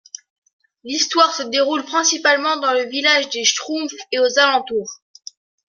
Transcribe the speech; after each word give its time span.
L'histoire 0.83 1.31
se 1.35 1.43
déroule 1.43 1.83
principalement 1.85 2.57
dans 2.57 2.73
le 2.73 2.85
village 2.89 3.29
des 3.29 3.43
Schtroumpfs 3.43 3.93
et 4.11 4.17
aux 4.17 4.39
alentours. 4.39 4.89